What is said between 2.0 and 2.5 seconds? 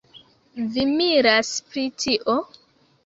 tio?